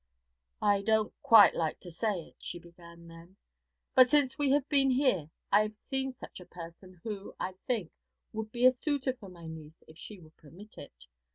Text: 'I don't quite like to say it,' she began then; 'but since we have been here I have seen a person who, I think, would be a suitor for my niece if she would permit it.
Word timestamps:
'I 0.63 0.81
don't 0.81 1.13
quite 1.21 1.53
like 1.53 1.79
to 1.81 1.91
say 1.91 2.29
it,' 2.29 2.37
she 2.43 2.57
began 2.57 3.07
then; 3.07 3.35
'but 3.93 4.09
since 4.09 4.35
we 4.35 4.49
have 4.49 4.67
been 4.67 4.89
here 4.89 5.29
I 5.51 5.61
have 5.61 5.75
seen 5.75 6.15
a 6.39 6.43
person 6.45 6.99
who, 7.03 7.35
I 7.39 7.53
think, 7.67 7.91
would 8.33 8.51
be 8.51 8.65
a 8.65 8.71
suitor 8.71 9.13
for 9.13 9.29
my 9.29 9.45
niece 9.45 9.83
if 9.87 9.99
she 9.99 10.17
would 10.19 10.35
permit 10.37 10.75
it. 10.79 11.05